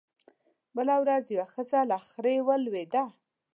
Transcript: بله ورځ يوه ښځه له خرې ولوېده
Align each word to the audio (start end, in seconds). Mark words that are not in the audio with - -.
بله 0.75 0.95
ورځ 1.03 1.25
يوه 1.35 1.47
ښځه 1.53 1.79
له 1.89 1.97
خرې 2.09 2.35
ولوېده 2.47 3.03